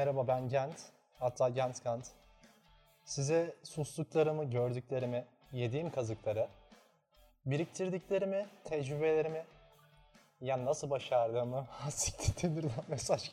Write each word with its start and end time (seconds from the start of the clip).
Merhaba 0.00 0.28
ben 0.28 0.48
Gent, 0.48 0.74
hatta 1.18 1.48
Gent 1.48 1.82
Kant. 1.82 2.06
Size 3.04 3.54
sustuklarımı, 3.62 4.50
gördüklerimi, 4.50 5.24
yediğim 5.52 5.90
kazıkları, 5.90 6.48
biriktirdiklerimi, 7.46 8.46
tecrübelerimi, 8.64 9.44
ya 10.40 10.64
nasıl 10.64 10.90
başardığımı, 10.90 11.66
siktir 11.90 12.32
Tinder'dan 12.32 12.84
mesaj 12.88 13.30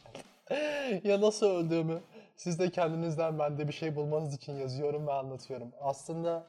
geldi. 0.50 1.08
ya 1.08 1.22
nasıl 1.22 1.48
öldüğümü, 1.48 2.02
siz 2.36 2.60
de 2.60 2.72
kendinizden 2.72 3.40
bende 3.40 3.68
bir 3.68 3.74
şey 3.74 3.96
bulmanız 3.96 4.34
için 4.34 4.54
yazıyorum 4.54 5.08
ve 5.08 5.13
anlatıyorum. 5.13 5.72
Aslında 5.82 6.48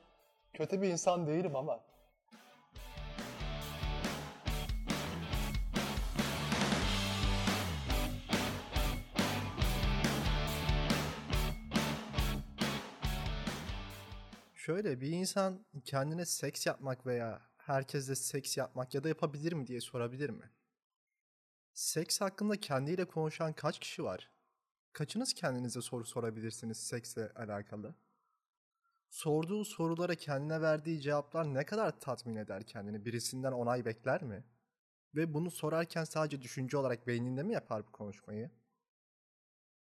kötü 0.52 0.82
bir 0.82 0.88
insan 0.88 1.26
değilim 1.26 1.56
ama 1.56 1.80
Şöyle 14.68 15.00
bir 15.00 15.10
insan 15.10 15.66
kendine 15.84 16.24
seks 16.26 16.66
yapmak 16.66 17.06
veya 17.06 17.42
herkesle 17.58 18.14
seks 18.14 18.56
yapmak 18.56 18.94
ya 18.94 19.04
da 19.04 19.08
yapabilir 19.08 19.52
mi 19.52 19.66
diye 19.66 19.80
sorabilir 19.80 20.30
mi? 20.30 20.50
Seks 21.74 22.20
hakkında 22.20 22.60
kendiyle 22.60 23.04
konuşan 23.04 23.52
kaç 23.52 23.78
kişi 23.78 24.04
var? 24.04 24.30
Kaçınız 24.92 25.34
kendinize 25.34 25.82
soru 25.82 26.04
sorabilirsiniz 26.04 26.76
seksle 26.76 27.32
alakalı? 27.32 27.94
Sorduğu 29.08 29.64
sorulara 29.64 30.14
kendine 30.14 30.60
verdiği 30.60 31.00
cevaplar 31.00 31.54
ne 31.54 31.66
kadar 31.66 32.00
tatmin 32.00 32.36
eder 32.36 32.62
kendini? 32.66 33.04
Birisinden 33.04 33.52
onay 33.52 33.84
bekler 33.84 34.22
mi? 34.22 34.44
Ve 35.14 35.34
bunu 35.34 35.50
sorarken 35.50 36.04
sadece 36.04 36.42
düşünce 36.42 36.76
olarak 36.76 37.06
beyninde 37.06 37.42
mi 37.42 37.54
yapar 37.54 37.86
bu 37.86 37.92
konuşmayı? 37.92 38.50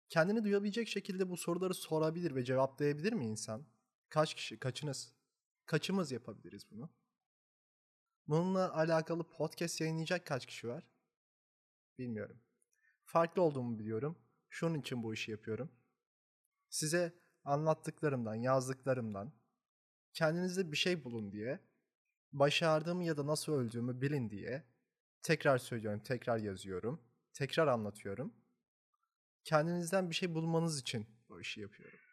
Kendini 0.09 0.43
duyabilecek 0.43 0.87
şekilde 0.87 1.29
bu 1.29 1.37
soruları 1.37 1.73
sorabilir 1.73 2.35
ve 2.35 2.43
cevaplayabilir 2.45 3.13
mi 3.13 3.25
insan? 3.25 3.78
Kaç 4.09 4.33
kişi, 4.33 4.59
kaçınız? 4.59 5.13
Kaçımız 5.65 6.11
yapabiliriz 6.11 6.71
bunu? 6.71 6.89
Bununla 8.27 8.73
alakalı 8.73 9.29
podcast 9.29 9.81
yayınlayacak 9.81 10.25
kaç 10.25 10.45
kişi 10.45 10.67
var? 10.67 10.87
Bilmiyorum. 11.97 12.41
Farklı 13.05 13.41
olduğumu 13.41 13.79
biliyorum. 13.79 14.17
Şunun 14.49 14.79
için 14.79 15.03
bu 15.03 15.13
işi 15.13 15.31
yapıyorum. 15.31 15.71
Size 16.69 17.13
anlattıklarımdan, 17.43 18.35
yazdıklarımdan 18.35 19.33
kendinizde 20.13 20.71
bir 20.71 20.77
şey 20.77 21.03
bulun 21.03 21.31
diye, 21.31 21.59
başardığımı 22.31 23.03
ya 23.03 23.17
da 23.17 23.27
nasıl 23.27 23.53
öldüğümü 23.53 24.01
bilin 24.01 24.29
diye 24.29 24.63
tekrar 25.21 25.57
söylüyorum, 25.57 25.99
tekrar 25.99 26.37
yazıyorum, 26.37 27.01
tekrar 27.33 27.67
anlatıyorum. 27.67 28.33
Kendinizden 29.43 30.09
bir 30.09 30.15
şey 30.15 30.33
bulmanız 30.35 30.79
için 30.81 31.07
bu 31.29 31.41
işi 31.41 31.61
yapıyorum. 31.61 32.08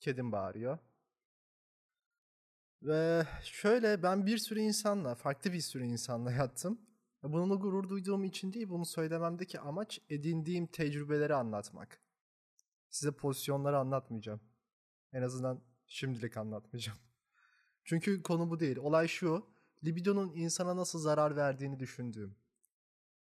Kedim 0.00 0.32
bağırıyor. 0.32 0.78
Ve 2.82 3.26
şöyle 3.42 4.02
ben 4.02 4.26
bir 4.26 4.38
sürü 4.38 4.60
insanla, 4.60 5.14
farklı 5.14 5.52
bir 5.52 5.60
sürü 5.60 5.84
insanla 5.84 6.32
yattım. 6.32 6.80
Bununla 7.22 7.54
gurur 7.54 7.88
duyduğum 7.88 8.24
için 8.24 8.52
değil, 8.52 8.68
bunu 8.68 8.86
söylememdeki 8.86 9.60
amaç 9.60 10.00
edindiğim 10.08 10.66
tecrübeleri 10.66 11.34
anlatmak. 11.34 12.00
Size 12.90 13.12
pozisyonları 13.12 13.78
anlatmayacağım. 13.78 14.40
En 15.12 15.22
azından 15.22 15.60
şimdilik 15.86 16.36
anlatmayacağım. 16.36 16.98
Çünkü 17.84 18.22
konu 18.22 18.50
bu 18.50 18.60
değil. 18.60 18.76
Olay 18.76 19.08
şu, 19.08 19.46
libidonun 19.84 20.32
insana 20.34 20.76
nasıl 20.76 20.98
zarar 20.98 21.36
verdiğini 21.36 21.80
düşündüğüm, 21.80 22.36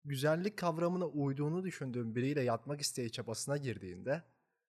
güzellik 0.04 0.56
kavramına 0.56 1.06
uyduğunu 1.06 1.64
düşündüğüm 1.64 2.14
biriyle 2.14 2.42
yatmak 2.42 2.80
isteği 2.80 3.12
çabasına 3.12 3.56
girdiğinde 3.56 4.22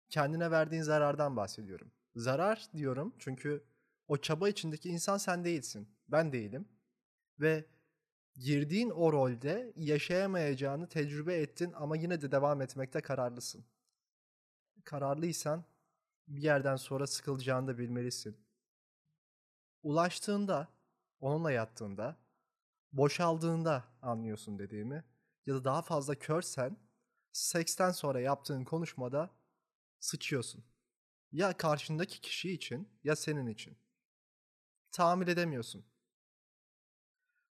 kendine 0.09 0.51
verdiğin 0.51 0.81
zarardan 0.81 1.35
bahsediyorum. 1.35 1.91
Zarar 2.17 2.67
diyorum 2.73 3.15
çünkü 3.19 3.63
o 4.07 4.17
çaba 4.17 4.49
içindeki 4.49 4.89
insan 4.89 5.17
sen 5.17 5.45
değilsin. 5.45 5.89
Ben 6.07 6.33
değilim. 6.33 6.67
Ve 7.39 7.65
girdiğin 8.35 8.89
o 8.89 9.13
rolde 9.13 9.73
yaşayamayacağını 9.75 10.89
tecrübe 10.89 11.35
ettin 11.41 11.73
ama 11.73 11.97
yine 11.97 12.21
de 12.21 12.31
devam 12.31 12.61
etmekte 12.61 13.01
kararlısın. 13.01 13.65
Kararlıysan 14.83 15.65
bir 16.27 16.41
yerden 16.41 16.75
sonra 16.75 17.07
sıkılacağını 17.07 17.67
da 17.67 17.77
bilmelisin. 17.77 18.37
Ulaştığında, 19.83 20.67
onunla 21.19 21.51
yattığında, 21.51 22.17
boşaldığında 22.91 23.83
anlıyorsun 24.01 24.59
dediğimi 24.59 25.03
ya 25.45 25.55
da 25.55 25.63
daha 25.63 25.81
fazla 25.81 26.15
körsen 26.15 26.77
seksten 27.31 27.91
sonra 27.91 28.19
yaptığın 28.19 28.63
konuşmada 28.63 29.29
sıçıyorsun. 29.99 30.76
Ya 31.31 31.57
karşındaki 31.57 32.21
kişi 32.21 32.51
için 32.51 32.89
ya 33.03 33.15
senin 33.15 33.47
için. 33.47 33.77
Tahammül 34.91 35.27
edemiyorsun. 35.27 35.85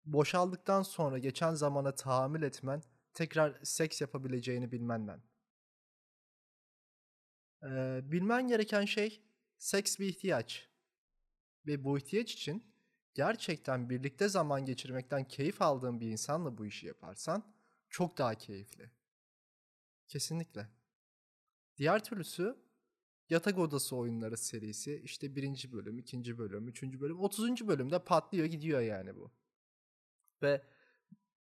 Boşaldıktan 0.05 0.83
sonra 0.83 1.17
geçen 1.17 1.53
zamana 1.53 1.95
tahammül 1.95 2.41
etmen 2.41 2.83
tekrar 3.13 3.59
seks 3.63 4.01
yapabileceğini 4.01 4.71
bilmenden. 4.71 5.23
Ee, 7.63 8.01
bilmen 8.03 8.47
gereken 8.47 8.85
şey 8.85 9.23
seks 9.57 9.99
bir 9.99 10.07
ihtiyaç. 10.07 10.69
Ve 11.65 11.83
bu 11.83 11.97
ihtiyaç 11.97 12.33
için 12.33 12.73
gerçekten 13.13 13.89
birlikte 13.89 14.29
zaman 14.29 14.65
geçirmekten 14.65 15.27
keyif 15.27 15.61
aldığın 15.61 15.99
bir 15.99 16.11
insanla 16.11 16.57
bu 16.57 16.65
işi 16.65 16.87
yaparsan 16.87 17.53
çok 17.89 18.17
daha 18.17 18.35
keyifli. 18.35 18.91
Kesinlikle. 20.07 20.69
Diğer 21.77 22.03
türlüsü 22.03 22.62
Yatak 23.33 23.57
Odası 23.57 23.95
Oyunları 23.95 24.37
serisi 24.37 25.01
işte 25.03 25.35
birinci 25.35 25.71
bölüm, 25.71 25.99
ikinci 25.99 26.37
bölüm, 26.37 26.67
üçüncü 26.67 27.01
bölüm, 27.01 27.19
otuzuncu 27.19 27.67
bölümde 27.67 28.03
patlıyor 28.03 28.45
gidiyor 28.45 28.81
yani 28.81 29.15
bu. 29.15 29.31
Ve 30.41 30.61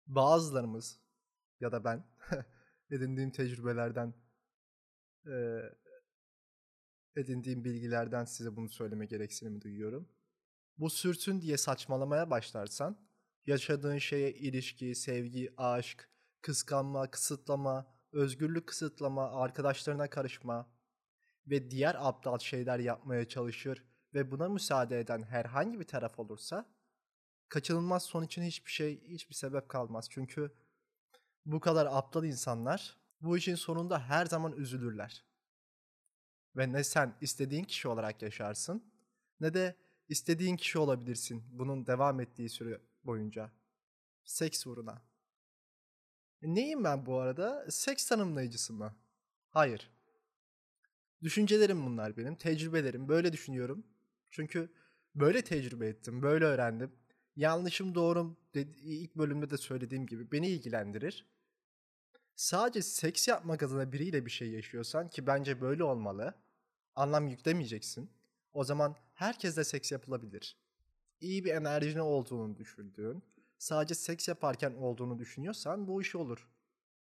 bazılarımız 0.08 1.00
ya 1.60 1.72
da 1.72 1.84
ben 1.84 2.04
edindiğim 2.92 3.32
tecrübelerden 3.32 4.14
e, 5.28 5.62
edindiğim 7.16 7.64
bilgilerden 7.64 8.26
size 8.26 8.56
bunu 8.56 8.70
söyleme 8.70 9.06
gereksinimi 9.06 9.62
duyuyorum. 9.62 10.10
Bu 10.78 10.90
sürtün 10.90 11.42
diye 11.42 11.58
saçmalamaya 11.58 12.30
başlarsan 12.30 12.98
yaşadığın 13.46 13.98
şeye 13.98 14.34
ilişki, 14.34 14.96
sevgi, 14.96 15.54
aşk, 15.58 16.10
kıskanma, 16.42 17.12
kısıtlama, 17.12 17.94
özgürlük 18.12 18.68
kısıtlama, 18.68 19.32
arkadaşlarına 19.32 20.10
karışma, 20.10 20.79
ve 21.50 21.72
diğer 21.72 21.96
aptal 22.08 22.40
şeyler 22.40 22.80
yapmaya 22.80 23.28
çalışır 23.28 23.84
ve 24.14 24.32
buna 24.32 24.50
müsaade 24.50 25.00
eden 25.00 25.24
herhangi 25.24 25.80
bir 25.80 25.88
taraf 25.88 26.20
olursa 26.20 26.66
kaçınılmaz 27.50 28.04
son 28.04 28.24
için 28.24 28.44
hiçbir 28.44 28.72
şey, 28.72 29.02
hiçbir 29.02 29.36
sebep 29.36 29.70
kalmaz. 29.70 30.08
Çünkü 30.10 30.52
bu 31.46 31.60
kadar 31.60 31.86
aptal 31.86 32.24
insanlar 32.24 32.98
bu 33.22 33.38
işin 33.38 33.56
sonunda 33.56 34.00
her 34.00 34.26
zaman 34.26 34.54
üzülürler. 34.54 35.26
Ve 36.56 36.74
ne 36.74 36.84
sen 36.84 37.18
istediğin 37.22 37.64
kişi 37.64 37.88
olarak 37.88 38.22
yaşarsın 38.22 38.94
ne 39.40 39.54
de 39.54 39.76
istediğin 40.08 40.58
kişi 40.58 40.80
olabilirsin 40.80 41.44
bunun 41.52 41.88
devam 41.88 42.20
ettiği 42.20 42.50
süre 42.50 42.82
boyunca. 43.04 43.52
Seks 44.24 44.68
uğruna. 44.68 45.02
Neyim 46.42 46.84
ben 46.84 47.06
bu 47.06 47.20
arada? 47.20 47.66
Seks 47.72 48.08
tanımlayıcısı 48.08 48.74
mı? 48.74 48.96
Hayır. 49.50 49.92
Düşüncelerim 51.24 51.86
bunlar 51.86 52.18
benim, 52.18 52.36
tecrübelerim. 52.36 53.10
Böyle 53.10 53.34
düşünüyorum. 53.34 53.84
Çünkü 54.32 54.70
böyle 55.16 55.42
tecrübe 55.42 55.88
ettim, 55.88 56.22
böyle 56.22 56.46
öğrendim. 56.46 56.92
Yanlışım 57.36 57.96
doğrum 57.96 58.38
ilk 58.84 59.16
bölümde 59.16 59.50
de 59.50 59.58
söylediğim 59.58 60.06
gibi 60.06 60.32
beni 60.32 60.48
ilgilendirir. 60.48 61.26
Sadece 62.36 62.82
seks 62.82 63.28
yapmak 63.28 63.64
adına 63.64 63.92
biriyle 63.92 64.26
bir 64.26 64.32
şey 64.32 64.50
yaşıyorsan 64.50 65.10
ki 65.10 65.28
bence 65.28 65.62
böyle 65.62 65.84
olmalı. 65.84 66.34
Anlam 66.96 67.28
yüklemeyeceksin. 67.28 68.12
O 68.54 68.64
zaman 68.64 68.96
herkesle 69.14 69.64
seks 69.64 69.92
yapılabilir. 69.92 70.58
İyi 71.22 71.46
bir 71.46 71.54
enerjine 71.54 72.02
olduğunu 72.02 72.58
düşündüğün, 72.58 73.24
sadece 73.58 73.96
seks 73.96 74.28
yaparken 74.28 74.74
olduğunu 74.74 75.20
düşünüyorsan 75.20 75.88
bu 75.88 76.02
iş 76.02 76.16
olur. 76.16 76.50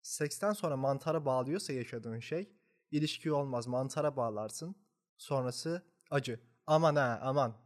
Seksten 0.01 0.53
sonra 0.53 0.77
mantara 0.77 1.25
bağlıyorsa 1.25 1.73
yaşadığın 1.73 2.19
şey 2.19 2.49
ilişki 2.93 3.31
olmaz. 3.31 3.67
Mantara 3.67 4.17
bağlarsın. 4.17 4.75
Sonrası 5.17 5.81
acı. 6.11 6.39
Aman 6.67 6.95
ha 6.95 7.19
aman. 7.23 7.57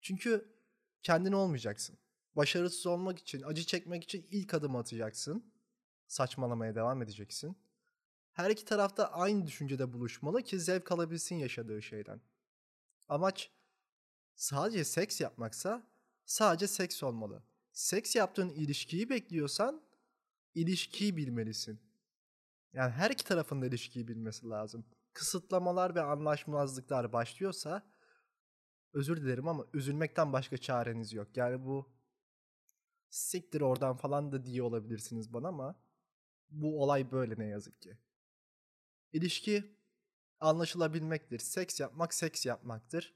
Çünkü 0.00 0.56
kendin 1.02 1.32
olmayacaksın. 1.32 1.98
Başarısız 2.36 2.86
olmak 2.86 3.18
için, 3.18 3.42
acı 3.42 3.64
çekmek 3.64 4.04
için 4.04 4.26
ilk 4.30 4.54
adım 4.54 4.76
atacaksın. 4.76 5.52
Saçmalamaya 6.08 6.74
devam 6.74 7.02
edeceksin. 7.02 7.56
Her 8.32 8.50
iki 8.50 8.64
tarafta 8.64 9.12
aynı 9.12 9.46
düşüncede 9.46 9.92
buluşmalı 9.92 10.42
ki 10.42 10.60
zevk 10.60 10.92
alabilsin 10.92 11.36
yaşadığı 11.36 11.82
şeyden. 11.82 12.20
Amaç 13.08 13.50
sadece 14.34 14.84
seks 14.84 15.20
yapmaksa 15.20 15.86
sadece 16.26 16.66
seks 16.66 17.02
olmalı. 17.02 17.42
Seks 17.72 18.16
yaptığın 18.16 18.48
ilişkiyi 18.48 19.10
bekliyorsan 19.10 19.82
ilişkiyi 20.54 21.16
bilmelisin. 21.16 21.85
Yani 22.72 22.92
her 22.92 23.10
iki 23.10 23.24
tarafın 23.24 23.62
da 23.62 23.66
ilişkiyi 23.66 24.08
bilmesi 24.08 24.48
lazım. 24.48 24.86
Kısıtlamalar 25.12 25.94
ve 25.94 26.00
anlaşmazlıklar 26.00 27.12
başlıyorsa 27.12 27.86
özür 28.92 29.22
dilerim 29.22 29.48
ama 29.48 29.66
üzülmekten 29.74 30.32
başka 30.32 30.58
çareniz 30.58 31.12
yok. 31.12 31.36
Yani 31.36 31.64
bu 31.64 31.92
siktir 33.10 33.60
oradan 33.60 33.96
falan 33.96 34.32
da 34.32 34.44
diye 34.44 34.62
olabilirsiniz 34.62 35.32
bana 35.32 35.48
ama 35.48 35.80
bu 36.50 36.82
olay 36.82 37.12
böyle 37.12 37.34
ne 37.38 37.46
yazık 37.46 37.82
ki. 37.82 37.98
İlişki 39.12 39.76
anlaşılabilmektir. 40.40 41.38
Seks 41.38 41.80
yapmak 41.80 42.14
seks 42.14 42.46
yapmaktır. 42.46 43.14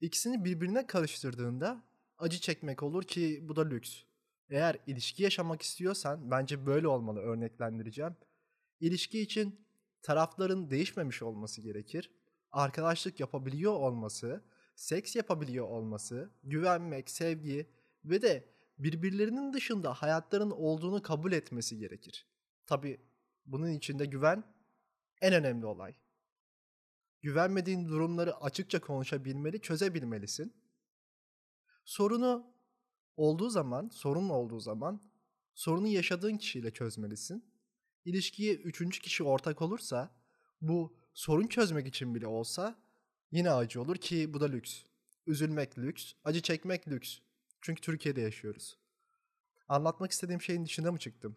İkisini 0.00 0.44
birbirine 0.44 0.86
karıştırdığında 0.86 1.84
acı 2.18 2.40
çekmek 2.40 2.82
olur 2.82 3.02
ki 3.02 3.40
bu 3.42 3.56
da 3.56 3.68
lüks. 3.68 4.02
Eğer 4.50 4.78
ilişki 4.86 5.22
yaşamak 5.22 5.62
istiyorsan 5.62 6.30
bence 6.30 6.66
böyle 6.66 6.88
olmalı 6.88 7.20
örneklendireceğim. 7.20 8.16
İlişki 8.80 9.20
için 9.20 9.66
tarafların 10.02 10.70
değişmemiş 10.70 11.22
olması 11.22 11.60
gerekir. 11.60 12.10
Arkadaşlık 12.52 13.20
yapabiliyor 13.20 13.72
olması, 13.72 14.44
seks 14.74 15.16
yapabiliyor 15.16 15.68
olması, 15.68 16.30
güvenmek, 16.42 17.10
sevgi 17.10 17.70
ve 18.04 18.22
de 18.22 18.48
birbirlerinin 18.78 19.52
dışında 19.52 19.92
hayatların 19.94 20.50
olduğunu 20.50 21.02
kabul 21.02 21.32
etmesi 21.32 21.78
gerekir. 21.78 22.26
Tabi 22.66 23.00
bunun 23.46 23.70
içinde 23.70 24.04
güven 24.04 24.44
en 25.20 25.34
önemli 25.34 25.66
olay. 25.66 25.94
Güvenmediğin 27.22 27.88
durumları 27.88 28.36
açıkça 28.36 28.80
konuşabilmeli, 28.80 29.60
çözebilmelisin. 29.60 30.54
Sorunu 31.84 32.53
olduğu 33.16 33.48
zaman, 33.48 33.88
sorun 33.88 34.28
olduğu 34.28 34.60
zaman 34.60 35.00
sorunu 35.54 35.86
yaşadığın 35.86 36.36
kişiyle 36.36 36.70
çözmelisin. 36.70 37.44
İlişkiye 38.04 38.54
üçüncü 38.54 39.00
kişi 39.00 39.24
ortak 39.24 39.62
olursa 39.62 40.10
bu 40.60 40.96
sorun 41.14 41.46
çözmek 41.46 41.86
için 41.86 42.14
bile 42.14 42.26
olsa 42.26 42.78
yine 43.30 43.50
acı 43.50 43.82
olur 43.82 43.96
ki 43.96 44.34
bu 44.34 44.40
da 44.40 44.46
lüks. 44.46 44.82
Üzülmek 45.26 45.78
lüks, 45.78 46.12
acı 46.24 46.42
çekmek 46.42 46.88
lüks. 46.88 47.18
Çünkü 47.60 47.80
Türkiye'de 47.80 48.20
yaşıyoruz. 48.20 48.78
Anlatmak 49.68 50.10
istediğim 50.10 50.42
şeyin 50.42 50.64
dışında 50.64 50.92
mı 50.92 50.98
çıktım? 50.98 51.36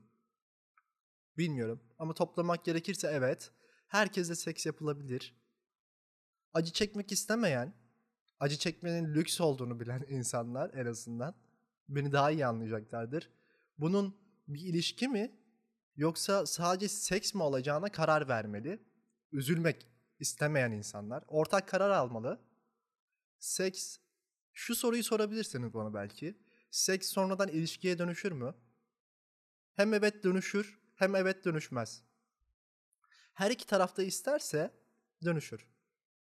Bilmiyorum 1.37 1.81
ama 1.99 2.13
toplamak 2.13 2.65
gerekirse 2.65 3.07
evet. 3.13 3.51
Herkesle 3.87 4.35
seks 4.35 4.65
yapılabilir. 4.65 5.35
Acı 6.53 6.73
çekmek 6.73 7.11
istemeyen, 7.11 7.73
acı 8.39 8.57
çekmenin 8.57 9.13
lüks 9.13 9.41
olduğunu 9.41 9.79
bilen 9.79 10.05
insanlar 10.09 10.73
en 10.73 10.85
azından 10.85 11.35
beni 11.89 12.11
daha 12.11 12.31
iyi 12.31 12.45
anlayacaklardır. 12.45 13.29
Bunun 13.77 14.17
bir 14.47 14.61
ilişki 14.61 15.07
mi 15.07 15.31
yoksa 15.95 16.45
sadece 16.45 16.87
seks 16.87 17.33
mi 17.33 17.43
olacağına 17.43 17.91
karar 17.91 18.27
vermeli. 18.27 18.79
Üzülmek 19.31 19.87
istemeyen 20.19 20.71
insanlar 20.71 21.23
ortak 21.27 21.67
karar 21.67 21.89
almalı. 21.89 22.41
Seks 23.39 23.97
şu 24.53 24.75
soruyu 24.75 25.03
sorabilirsiniz 25.03 25.73
bana 25.73 25.93
belki. 25.93 26.37
Seks 26.71 27.09
sonradan 27.09 27.49
ilişkiye 27.49 27.97
dönüşür 27.97 28.31
mü? 28.31 28.55
Hem 29.75 29.93
evet 29.93 30.23
dönüşür 30.23 30.79
hem 30.95 31.15
evet 31.15 31.45
dönüşmez. 31.45 32.03
Her 33.33 33.51
iki 33.51 33.65
tarafta 33.67 34.03
isterse 34.03 34.73
dönüşür. 35.23 35.67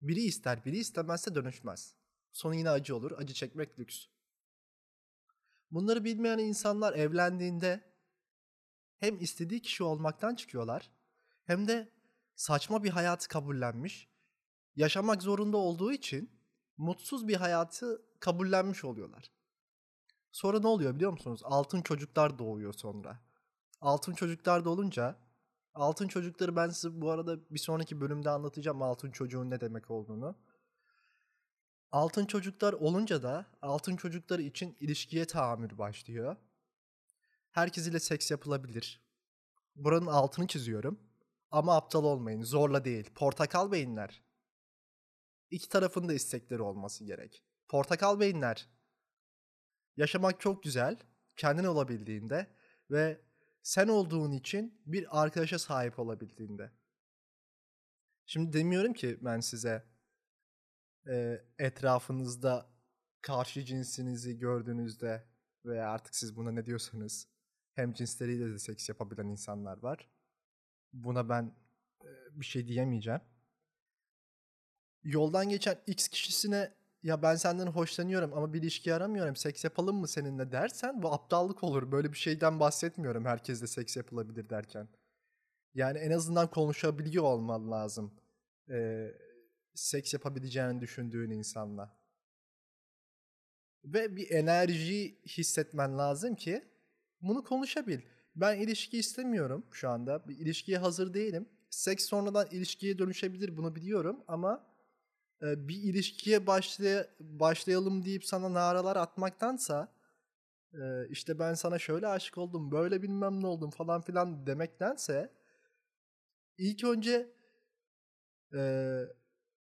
Biri 0.02 0.20
ister, 0.20 0.64
biri 0.64 0.78
istemezse 0.78 1.34
dönüşmez. 1.34 1.94
Sonu 2.32 2.54
yine 2.54 2.70
acı 2.70 2.96
olur. 2.96 3.12
Acı 3.18 3.34
çekmek 3.34 3.78
lüks. 3.78 4.06
Bunları 5.72 6.04
bilmeyen 6.04 6.38
insanlar 6.38 6.92
evlendiğinde 6.92 7.80
hem 8.98 9.20
istediği 9.20 9.62
kişi 9.62 9.84
olmaktan 9.84 10.34
çıkıyorlar 10.34 10.90
hem 11.44 11.68
de 11.68 11.88
saçma 12.34 12.84
bir 12.84 12.90
hayatı 12.90 13.28
kabullenmiş, 13.28 14.08
yaşamak 14.76 15.22
zorunda 15.22 15.56
olduğu 15.56 15.92
için 15.92 16.30
mutsuz 16.76 17.28
bir 17.28 17.36
hayatı 17.36 18.02
kabullenmiş 18.20 18.84
oluyorlar. 18.84 19.30
Sonra 20.32 20.60
ne 20.60 20.66
oluyor 20.66 20.94
biliyor 20.94 21.12
musunuz? 21.12 21.40
Altın 21.44 21.82
çocuklar 21.82 22.38
doğuyor 22.38 22.72
sonra. 22.72 23.20
Altın 23.80 24.14
çocuklar 24.14 24.64
da 24.64 24.70
olunca 24.70 25.16
altın 25.74 26.08
çocukları 26.08 26.56
ben 26.56 26.68
size 26.68 27.00
bu 27.00 27.10
arada 27.10 27.50
bir 27.50 27.58
sonraki 27.58 28.00
bölümde 28.00 28.30
anlatacağım 28.30 28.82
altın 28.82 29.10
çocuğun 29.10 29.50
ne 29.50 29.60
demek 29.60 29.90
olduğunu. 29.90 30.36
Altın 31.92 32.26
çocuklar 32.26 32.72
olunca 32.72 33.22
da 33.22 33.46
altın 33.62 33.96
çocuklar 33.96 34.38
için 34.38 34.76
ilişkiye 34.80 35.24
tahammül 35.24 35.78
başlıyor. 35.78 36.36
Herkes 37.50 37.86
ile 37.86 38.00
seks 38.00 38.30
yapılabilir. 38.30 39.02
Buranın 39.74 40.06
altını 40.06 40.46
çiziyorum. 40.46 41.00
Ama 41.50 41.76
aptal 41.76 42.04
olmayın. 42.04 42.42
Zorla 42.42 42.84
değil. 42.84 43.10
Portakal 43.14 43.72
beyinler. 43.72 44.22
İki 45.50 45.68
tarafın 45.68 46.08
da 46.08 46.14
istekleri 46.14 46.62
olması 46.62 47.04
gerek. 47.04 47.44
Portakal 47.68 48.20
beyinler. 48.20 48.68
Yaşamak 49.96 50.40
çok 50.40 50.62
güzel. 50.62 50.96
Kendin 51.36 51.64
olabildiğinde 51.64 52.46
ve 52.90 53.20
sen 53.62 53.88
olduğun 53.88 54.32
için 54.32 54.82
bir 54.86 55.22
arkadaşa 55.22 55.58
sahip 55.58 55.98
olabildiğinde. 55.98 56.72
Şimdi 58.26 58.52
demiyorum 58.52 58.92
ki 58.92 59.18
ben 59.20 59.40
size 59.40 59.91
e, 61.08 61.44
etrafınızda 61.58 62.66
karşı 63.20 63.64
cinsinizi 63.64 64.38
gördüğünüzde 64.38 65.24
veya 65.64 65.90
artık 65.90 66.14
siz 66.16 66.36
buna 66.36 66.50
ne 66.50 66.66
diyorsanız 66.66 67.28
hem 67.74 67.92
cinsleriyle 67.92 68.52
de 68.52 68.58
seks 68.58 68.88
yapabilen 68.88 69.26
insanlar 69.26 69.78
var. 69.82 70.10
Buna 70.92 71.28
ben 71.28 71.54
e, 72.04 72.08
bir 72.32 72.44
şey 72.44 72.68
diyemeyeceğim. 72.68 73.20
Yoldan 75.04 75.48
geçen 75.48 75.78
X 75.86 76.08
kişisine 76.08 76.74
ya 77.02 77.22
ben 77.22 77.34
senden 77.34 77.66
hoşlanıyorum 77.66 78.32
ama 78.34 78.52
bir 78.52 78.62
ilişki 78.62 78.94
aramıyorum. 78.94 79.36
Seks 79.36 79.64
yapalım 79.64 79.96
mı 79.96 80.08
seninle 80.08 80.52
dersen 80.52 81.02
bu 81.02 81.12
aptallık 81.12 81.64
olur. 81.64 81.92
Böyle 81.92 82.12
bir 82.12 82.18
şeyden 82.18 82.60
bahsetmiyorum 82.60 83.24
herkesle 83.24 83.66
seks 83.66 83.96
yapılabilir 83.96 84.48
derken. 84.50 84.88
Yani 85.74 85.98
en 85.98 86.10
azından 86.10 86.50
konuşabiliyor 86.50 87.24
olman 87.24 87.70
lazım. 87.70 88.14
Ee, 88.70 89.14
seks 89.74 90.12
yapabileceğini 90.12 90.80
düşündüğün 90.80 91.30
insanla. 91.30 91.96
Ve 93.84 94.16
bir 94.16 94.30
enerji 94.30 95.18
hissetmen 95.26 95.98
lazım 95.98 96.34
ki 96.34 96.64
bunu 97.20 97.44
konuşabil. 97.44 98.00
Ben 98.36 98.60
ilişki 98.60 98.98
istemiyorum 98.98 99.66
şu 99.72 99.88
anda. 99.88 100.28
Bir 100.28 100.38
ilişkiye 100.38 100.78
hazır 100.78 101.14
değilim. 101.14 101.48
Seks 101.70 102.04
sonradan 102.04 102.48
ilişkiye 102.50 102.98
dönüşebilir 102.98 103.56
bunu 103.56 103.74
biliyorum 103.74 104.24
ama 104.28 104.66
e, 105.42 105.68
bir 105.68 105.82
ilişkiye 105.82 106.46
başlay 106.46 107.06
başlayalım 107.20 108.04
deyip 108.04 108.24
sana 108.24 108.52
naralar 108.54 108.96
atmaktansa 108.96 109.92
e, 110.74 111.08
işte 111.08 111.38
ben 111.38 111.54
sana 111.54 111.78
şöyle 111.78 112.06
aşık 112.06 112.38
oldum, 112.38 112.70
böyle 112.70 113.02
bilmem 113.02 113.42
ne 113.42 113.46
oldum 113.46 113.70
falan 113.70 114.00
filan 114.02 114.46
demektense 114.46 115.32
ilk 116.58 116.84
önce 116.84 117.32
e, 118.54 119.02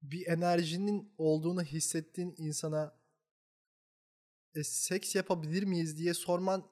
bir 0.01 0.27
enerjinin 0.27 1.13
olduğunu 1.17 1.63
hissettiğin 1.63 2.35
insana 2.37 2.95
e, 4.55 4.63
seks 4.63 5.15
yapabilir 5.15 5.63
miyiz 5.63 5.97
diye 5.97 6.13
sorman 6.13 6.71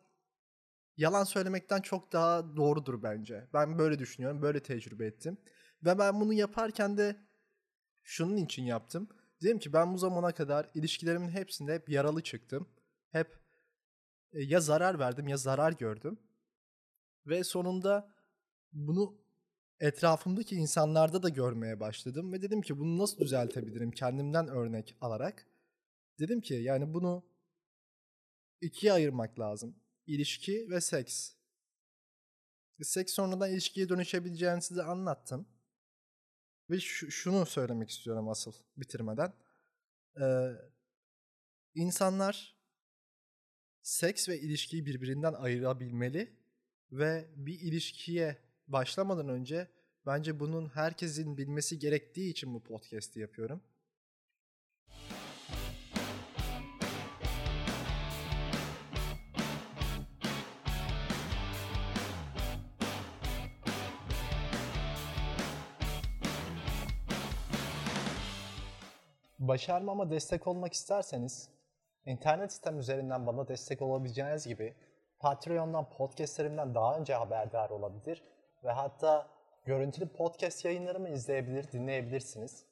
yalan 0.97 1.23
söylemekten 1.23 1.81
çok 1.81 2.13
daha 2.13 2.55
doğrudur 2.55 3.03
bence. 3.03 3.47
Ben 3.53 3.79
böyle 3.79 3.99
düşünüyorum, 3.99 4.41
böyle 4.41 4.63
tecrübe 4.63 5.05
ettim. 5.05 5.37
Ve 5.85 5.99
ben 5.99 6.21
bunu 6.21 6.33
yaparken 6.33 6.97
de 6.97 7.15
şunun 8.03 8.37
için 8.37 8.63
yaptım. 8.63 9.09
Dedim 9.41 9.59
ki 9.59 9.73
ben 9.73 9.93
bu 9.93 9.97
zamana 9.97 10.31
kadar 10.31 10.69
ilişkilerimin 10.73 11.29
hepsinde 11.29 11.73
hep 11.73 11.89
yaralı 11.89 12.23
çıktım. 12.23 12.69
Hep 13.11 13.39
e, 14.33 14.43
ya 14.43 14.61
zarar 14.61 14.99
verdim 14.99 15.27
ya 15.27 15.37
zarar 15.37 15.71
gördüm. 15.71 16.19
Ve 17.25 17.43
sonunda 17.43 18.15
bunu 18.71 19.17
etrafımdaki 19.79 20.55
insanlarda 20.55 21.23
da 21.23 21.29
görmeye 21.29 21.79
başladım 21.79 22.33
ve 22.33 22.41
dedim 22.41 22.61
ki 22.61 22.79
bunu 22.79 22.97
nasıl 22.97 23.19
düzeltebilirim 23.19 23.91
kendimden 23.91 24.47
örnek 24.47 24.95
alarak. 25.01 25.47
Dedim 26.19 26.41
ki 26.41 26.53
yani 26.53 26.93
bunu 26.93 27.25
ikiye 28.61 28.93
ayırmak 28.93 29.39
lazım. 29.39 29.75
İlişki 30.07 30.69
ve 30.69 30.81
seks. 30.81 31.33
Seks 32.81 33.13
sonradan 33.13 33.51
ilişkiye 33.51 33.89
dönüşebileceğini 33.89 34.61
size 34.61 34.83
anlattım. 34.83 35.47
Ve 36.69 36.79
şunu 36.79 37.45
söylemek 37.45 37.89
istiyorum 37.89 38.29
asıl 38.29 38.53
bitirmeden. 38.77 39.33
Ee, 40.21 40.51
insanlar 41.75 42.59
seks 43.81 44.29
ve 44.29 44.39
ilişkiyi 44.39 44.85
birbirinden 44.85 45.33
ayırabilmeli 45.33 46.37
ve 46.91 47.29
bir 47.35 47.59
ilişkiye 47.59 48.48
başlamadan 48.69 49.29
önce 49.29 49.67
bence 50.05 50.39
bunun 50.39 50.67
herkesin 50.67 51.37
bilmesi 51.37 51.79
gerektiği 51.79 52.31
için 52.31 52.53
bu 52.53 52.63
podcast'i 52.63 53.19
yapıyorum. 53.19 53.61
Başarmama 69.39 70.09
destek 70.09 70.47
olmak 70.47 70.73
isterseniz 70.73 71.49
internet 72.05 72.53
sitem 72.53 72.79
üzerinden 72.79 73.27
bana 73.27 73.47
destek 73.47 73.81
olabileceğiniz 73.81 74.47
gibi 74.47 74.75
Patreon'dan 75.19 75.89
podcastlerimden 75.89 76.75
daha 76.75 76.97
önce 76.97 77.13
haberdar 77.13 77.69
olabilir 77.69 78.23
ve 78.63 78.71
hatta 78.71 79.27
görüntülü 79.65 80.07
podcast 80.07 80.65
yayınlarımı 80.65 81.09
izleyebilir, 81.09 81.71
dinleyebilirsiniz. 81.71 82.65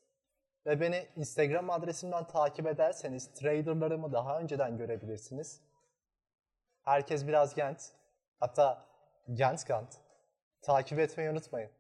Ve 0.66 0.82
beni 0.82 1.08
Instagram 1.16 1.70
adresimden 1.70 2.28
takip 2.28 2.68
ederseniz 2.68 3.34
traderlarımı 3.34 4.14
daha 4.14 4.40
önceden 4.40 4.78
görebilirsiniz. 4.78 5.62
Herkes 6.84 7.28
biraz 7.28 7.56
genç. 7.56 7.80
Hatta 8.40 8.86
genç 9.34 9.66
Takip 10.62 11.00
etmeyi 11.00 11.30
unutmayın. 11.30 11.72